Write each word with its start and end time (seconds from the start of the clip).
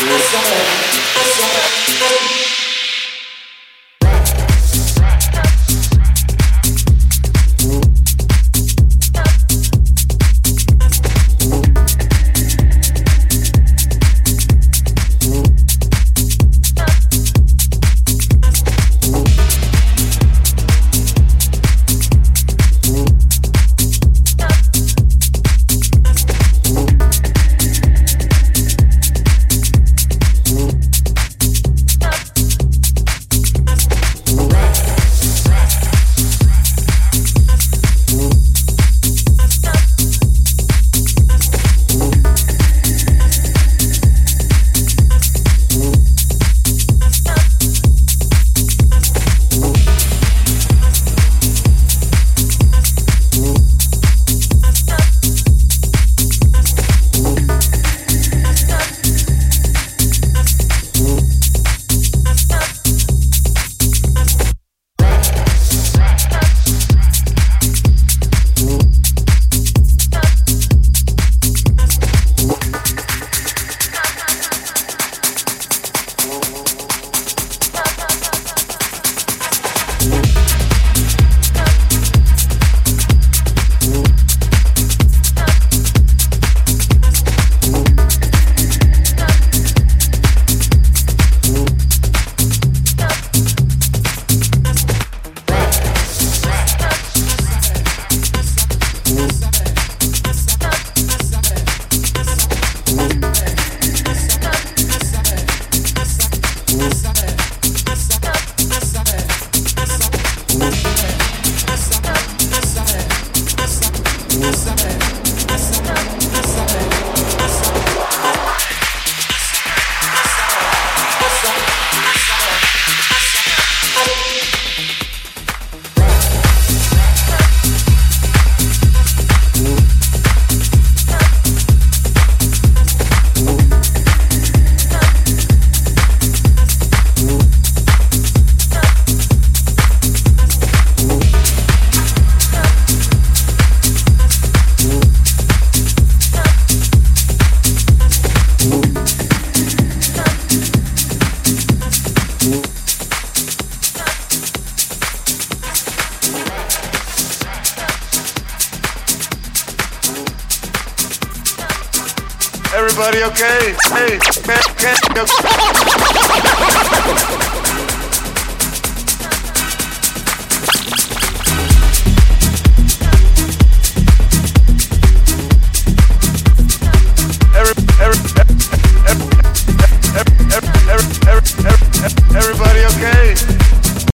Everybody 0.00 0.87